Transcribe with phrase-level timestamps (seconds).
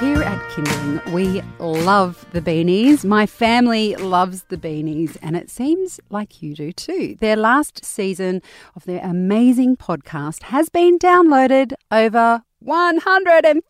[0.00, 3.04] Here at Kinderling, we love the beanies.
[3.04, 7.16] My family loves the beanies, and it seems like you do too.
[7.20, 8.42] Their last season
[8.74, 13.62] of their amazing podcast has been downloaded over 150,000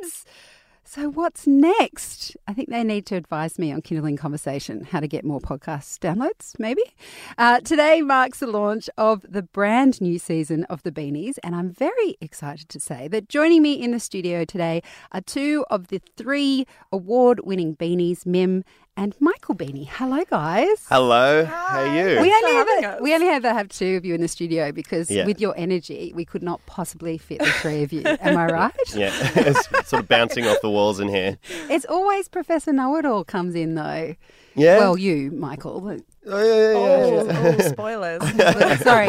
[0.00, 0.24] times.
[0.94, 2.36] So, what's next?
[2.46, 6.00] I think they need to advise me on Kinderling Conversation how to get more podcast
[6.00, 6.82] downloads, maybe.
[7.38, 11.70] Uh, today marks the launch of the brand new season of The Beanies, and I'm
[11.70, 14.82] very excited to say that joining me in the studio today
[15.12, 18.62] are two of the three award winning beanies, Mim
[18.96, 19.88] and Michael Beanie.
[19.88, 20.84] Hello, guys.
[20.88, 22.20] Hello, how are you?
[22.20, 23.00] We only, having have us.
[23.00, 25.24] we only ever have two of you in the studio because Yeah.
[25.24, 28.02] with your energy, we could not possibly fit the three of you.
[28.04, 28.72] Am I right?
[28.94, 31.38] yeah, it's sort of bouncing off the walls in here.
[31.70, 34.14] It's always Professor Know It All comes in though.
[34.54, 34.78] Yeah.
[34.80, 35.82] Well, you, Michael.
[35.88, 37.52] oh, yeah, yeah, yeah, yeah.
[37.52, 38.22] Oh, oh, spoilers.
[38.82, 39.08] Sorry,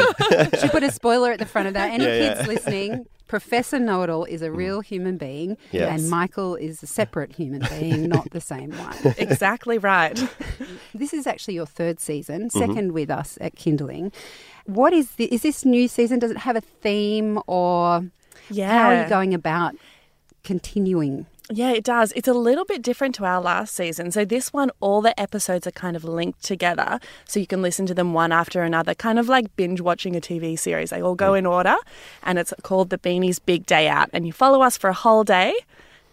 [0.58, 1.90] should put a spoiler at the front of that.
[1.90, 2.46] Any Yeah, kids yeah.
[2.46, 3.06] listening?
[3.38, 5.90] Professor Know It All is a real human being, Yes.
[6.00, 8.96] and Michael is a separate human being, not the same one.
[9.18, 10.16] exactly right.
[10.94, 12.72] This is actually your third season, Mm-hmm.
[12.78, 14.12] 2nd with us at Kinderling.
[14.66, 16.20] What is the, is this new season?
[16.20, 18.04] Does it have a theme, or
[18.50, 18.70] Yeah.
[18.70, 19.74] how are you going about
[20.44, 21.26] continuing?
[21.50, 22.10] Yeah, it does.
[22.16, 24.10] It's a little bit different to our last season.
[24.10, 26.98] So, this one, all the episodes are kind of linked together.
[27.26, 30.20] So, you can listen to them one after another, kind of like binge watching a
[30.20, 30.88] TV series.
[30.88, 31.40] They all go mm.
[31.40, 31.76] in order,
[32.22, 34.08] and it's called The Beanies Big Day Out.
[34.14, 35.54] And you follow us for a whole day.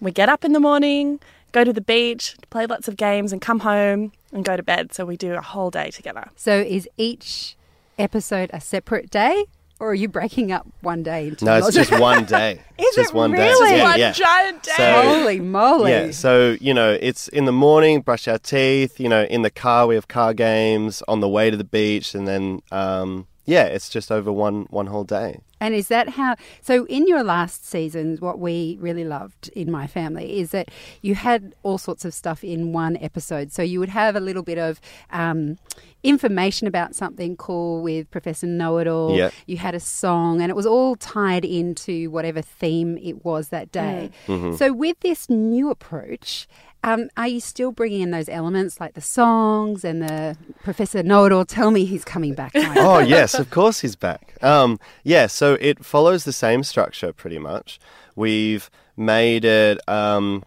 [0.02, 1.22] We get up in the morning,
[1.54, 4.94] go to the beach, play lots of games, and come home and go to bed.
[4.94, 6.30] So, we do a whole day together.
[6.36, 7.56] So, is each
[7.98, 9.46] episode a separate day,
[9.82, 12.62] or are you breaking up one day into No, it's just one day.
[12.78, 13.48] it's Is just it one day.
[13.50, 13.78] really?
[13.78, 14.12] Yeah, one yeah.
[14.12, 14.72] giant day.
[14.78, 15.92] So- Holy moly!
[15.92, 19.00] Yeah, so you know, it's in the morning, brush our teeth.
[19.00, 21.02] You know, in the car we have car games.
[21.08, 24.88] On the way to the beach, and then um, yeah, it's just over one one
[24.88, 25.40] whole day.
[25.62, 26.36] And is that how?
[26.62, 30.70] So, in your last season, what we really loved in my family is that
[31.02, 33.52] you had all sorts of stuff in one episode.
[33.52, 35.60] So, you would have a little bit of um,
[36.02, 39.16] information about something cool with Professor Know It All.
[39.16, 39.30] Yeah.
[39.46, 43.72] You had a song, and it was all tied into whatever theme it was that
[43.72, 44.10] day.
[44.58, 46.48] So, with this new approach,
[46.84, 51.26] um, are you still bringing in those elements like the songs and the Professor Know
[51.26, 51.46] It All?
[51.46, 52.54] Tell me he's coming back.
[52.56, 52.84] Michael.
[52.84, 54.36] oh yes, of course he's back.
[54.42, 57.80] Um, yeah, so it follows the same structure pretty much.
[58.16, 60.44] We've made it um,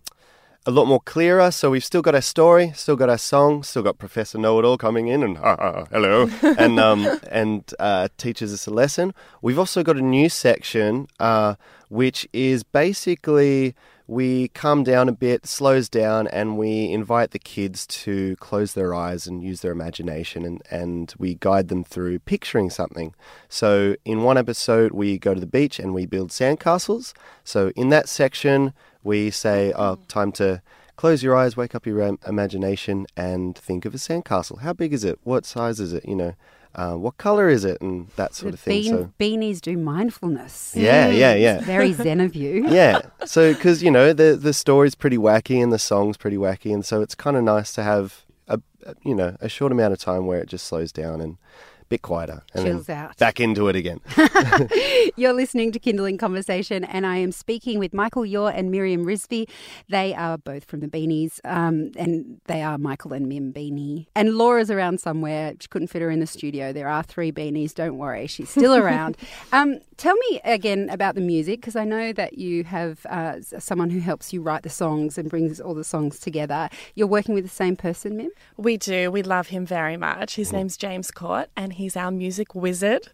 [0.67, 1.51] a lot more clearer.
[1.51, 4.65] So we've still got our story, still got our song, still got Professor Know It
[4.65, 6.29] All coming in and ha, ha, hello,
[6.59, 9.15] and um, and uh, teaches us a lesson.
[9.43, 11.57] We've also got a new section uh,
[11.89, 13.75] which is basically
[14.07, 18.95] we calm down a bit, slows down, and we invite the kids to close their
[18.95, 23.15] eyes and use their imagination, and, and we guide them through picturing something.
[23.49, 27.15] So, in one episode, we go to the beach and we build sandcastles.
[27.45, 30.09] So, in that section, we say, oh, mm.
[30.09, 30.61] time to
[30.97, 34.61] close your eyes, wake up your imagination, and think of a sandcastle.
[34.61, 35.19] How big is it?
[35.25, 36.07] What size is it?
[36.07, 36.35] You know,
[36.75, 37.81] uh, what color is it?
[37.81, 38.83] And that sort the of thing.
[38.83, 40.75] bean, so, beanies do mindfulness.
[40.77, 41.61] yeah, yeah, yeah.
[41.61, 42.69] Very zen of you.
[42.69, 43.03] yeah.
[43.25, 46.85] So, because you know the the story's pretty wacky and the song's pretty wacky, and
[46.85, 50.27] so it's kind of nice to have a, you know a short amount of time
[50.27, 51.37] where it just slows down and
[51.89, 53.17] bit quieter and Chills then out.
[53.19, 54.01] back into it again.
[55.17, 59.49] You're listening to Kinderling Conversation, and I am speaking with Michael Yore and Miriam Rizvi.
[59.89, 64.07] They are both from the Beanies, um, and they are Michael and Mim Beanie.
[64.15, 65.55] And Laura's around somewhere.
[65.61, 66.73] She couldn't fit her in the studio.
[66.73, 67.75] There are three Beanies.
[67.75, 69.17] Don't worry, she's still around.
[69.53, 73.91] um, tell me again about the music, because I know that you have uh, someone
[73.91, 76.69] who helps you write the songs and brings all the songs together.
[76.95, 78.31] You're working with the same person, Mim.
[78.57, 79.11] We do.
[79.11, 80.37] We love him very much.
[80.37, 83.05] His name's James Court, and he's our music wizard.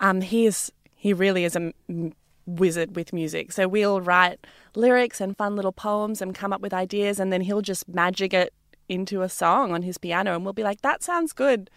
[0.00, 0.72] Um, he is.
[0.94, 2.12] He really is a m-
[2.46, 3.52] wizard with music.
[3.52, 4.38] So we'll write
[4.74, 8.32] lyrics and fun little poems and come up with ideas, and then he'll just magic
[8.32, 8.52] it
[8.88, 11.70] into a song on his piano, and we'll be like, "That sounds good."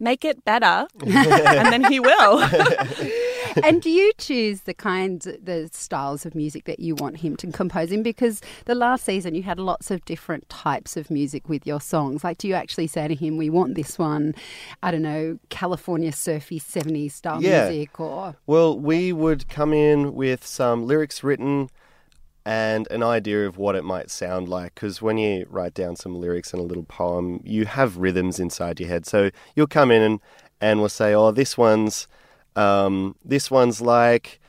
[0.00, 2.34] Make it better, and then he will.
[3.64, 7.46] and do you choose the kinds, the styles of music that you want him to
[7.52, 8.02] compose in?
[8.02, 12.24] Because the last season you had lots of different types of music with your songs.
[12.24, 14.34] Like, do you actually say to him, "We want this one"?
[14.82, 17.68] I don't know, California surfy '70s style Yeah.
[17.68, 21.70] music, or Well, we would come in with some lyrics written
[22.46, 24.74] and an idea of what it might sound like.
[24.74, 28.80] Because when you write down some lyrics in a little poem, you have rhythms inside
[28.80, 29.06] your head.
[29.06, 30.20] So you'll come in and,
[30.60, 32.06] and we'll say, oh, this one's,
[32.56, 34.40] um, this one's like,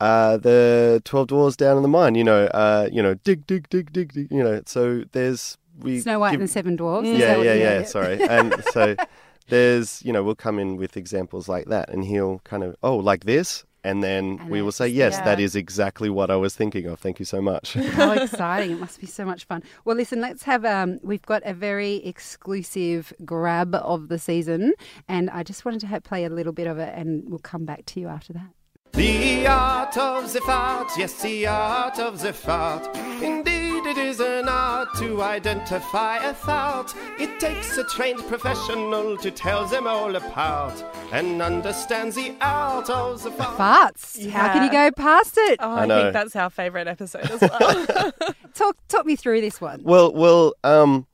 [0.00, 2.14] uh, the twelve dwarves down in the mine.
[2.14, 4.28] You know, uh, you know, dig, dig, dig, dig, dig.
[4.30, 7.08] You know, so there's we Snow White give- and the Seven Dwarfs.
[7.08, 8.96] is yeah, that yeah, yeah, Sorry, and so
[9.48, 12.96] there's you know we'll come in with examples like that, and he'll kind of oh
[12.96, 15.44] like this, and then And we will say yes, that Yeah.
[15.44, 16.98] is exactly what I was thinking of.
[17.00, 17.74] Thank you so much.
[17.98, 18.72] How exciting!
[18.72, 19.62] It must be so much fun.
[19.84, 20.64] Well, listen, let's have.
[20.64, 24.74] Um, we've got a very exclusive grab of the season,
[25.08, 27.64] and I just wanted to have, play a little bit of it, and we'll come
[27.64, 28.50] back to you after that.
[28.92, 32.84] The art of the fart, yes, the art of the fart.
[33.22, 36.94] Indeed, it is an art to identify a fart.
[37.18, 43.22] It takes a trained professional to tell them all apart and understands the art of
[43.22, 43.56] the fart.
[43.96, 44.30] Farts.
[44.30, 45.58] How can you go past it?
[45.60, 48.12] Oh, I I, think that's our favourite episode as well.
[48.54, 49.80] Talk, talk me through this one.
[49.84, 51.06] well, well, um,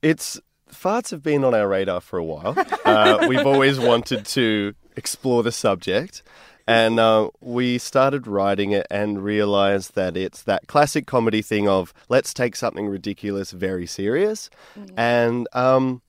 [0.00, 0.40] it's
[0.72, 2.56] farts have been on our radar for a while.
[2.88, 6.22] Uh, we've always wanted to explore the subject.
[6.68, 11.94] And uh, we started writing it and realized that it's that classic comedy thing of
[12.10, 14.50] let's take something ridiculous very serious.
[14.96, 16.02] And um,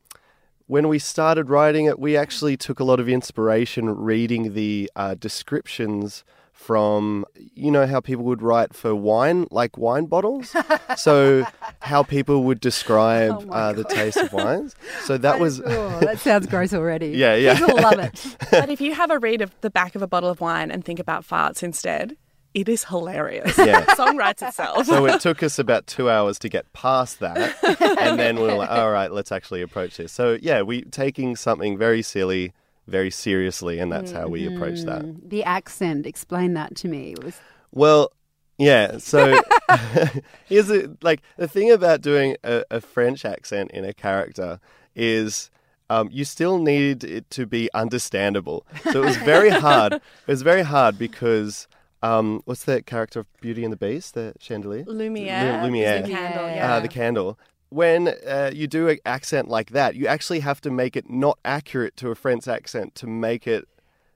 [0.67, 5.15] when we started writing it, we actually took a lot of inspiration reading the uh,
[5.15, 6.25] descriptions
[6.59, 7.25] from,
[7.55, 10.53] you know, how people would write for wine, like wine bottles.
[10.97, 11.45] so,
[11.79, 14.75] how people would describe Oh uh, the taste of wines.
[15.05, 15.61] So, that was.
[15.65, 17.09] Oh, that sounds gross already.
[17.09, 17.57] Yeah, yeah.
[17.57, 18.35] People love it.
[18.51, 20.83] but if you have a read of the back of a bottle of wine and
[20.83, 22.17] think about farts instead,
[22.53, 23.57] it is hilarious.
[23.57, 23.81] Yeah.
[23.81, 24.85] The song writes itself.
[24.87, 27.55] So it took us about two hours to get past that,
[28.01, 31.35] and then we were like, "All right, let's actually approach this." So yeah, we taking
[31.35, 32.53] something very silly,
[32.89, 35.29] very seriously, and that's how we approach that.
[35.29, 36.05] The accent.
[36.05, 37.11] Explain that to me.
[37.13, 37.35] It was
[37.71, 38.11] Well,
[38.57, 38.97] yeah.
[38.97, 39.39] So
[40.45, 44.59] here's a, like the thing about doing a, a French accent in a character
[44.95, 45.49] is.
[45.91, 48.63] Um, you still need it to be understandable.
[48.91, 49.93] So it was very hard.
[49.93, 51.67] It was very hard because
[52.03, 54.83] um, what's that character of Beauty and the Beast, the chandelier?
[54.85, 55.57] Lumiere.
[55.61, 56.03] Lu- Lumiere.
[56.03, 56.55] the candle, Yeah.
[56.57, 56.73] yeah.
[56.75, 57.39] uh, the candle.
[57.69, 61.37] When uh, you do an accent like that, you actually have to make it not
[61.45, 63.67] accurate to a French accent to make it.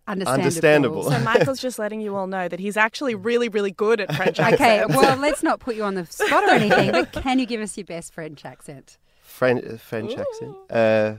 [0.08, 0.44] understandable.
[0.44, 1.04] Understandable.
[1.04, 4.40] So Michael's just letting you all know that he's actually really, really good at French
[4.40, 4.62] accents.
[4.62, 7.62] Okay, well, let's not put you on the spot or anything, but can you give
[7.62, 8.98] us your best French accent?
[9.22, 10.56] French, uh, French accent.
[10.70, 11.16] Uh,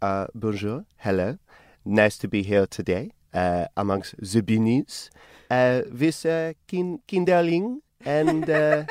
[0.00, 1.38] uh, bonjour, hello,
[1.84, 5.10] nice to be here today uh, amongst the beanies
[5.50, 8.84] uh, with uh, kin- Kinderling and uh,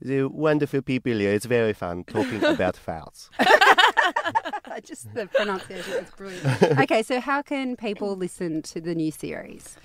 [0.00, 1.32] the wonderful people here.
[1.32, 3.28] It's very fun talking about farts.
[4.84, 6.62] Just the pronunciation is brilliant.
[6.80, 9.76] Okay, so how can people listen to the new series?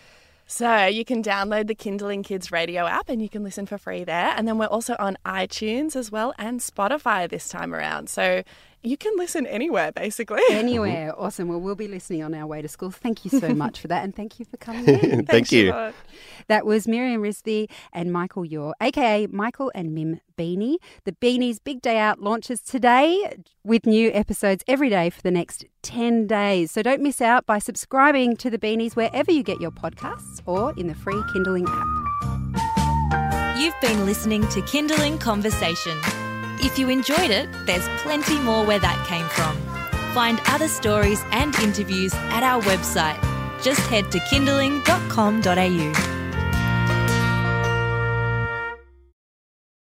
[0.48, 4.04] So you can download the Kinderling Kids radio app and you can listen for free
[4.04, 4.34] there.
[4.36, 8.10] And then we're also on iTunes as well and Spotify this time around.
[8.10, 8.44] So
[8.84, 10.42] you can listen anywhere basically.
[10.50, 11.14] Anywhere.
[11.18, 11.48] Awesome.
[11.48, 12.92] Well, we'll be listening on our way to school.
[12.92, 15.26] Thank you so much for that, and thank you for coming in.
[15.26, 15.72] Thank you.
[15.72, 15.94] Siobhan.
[16.48, 20.78] That was Miriam Rizvi and Michael Yore, aka Michael and Mim Beanie.
[21.06, 25.66] The Beanies Big Day Out launches today with new episodes every day for the next
[25.84, 26.72] 10 days.
[26.72, 30.74] So don't miss out by subscribing to the Beanies wherever you get your podcasts or
[30.78, 31.88] in the free Kinderling app.
[33.60, 35.98] You've been listening to Kinderling Conversation.
[36.64, 39.58] If you enjoyed it, there's plenty more where that came from.
[40.14, 43.20] Find other stories and interviews at our website.
[43.64, 46.21] Just head to kinderling.com.au.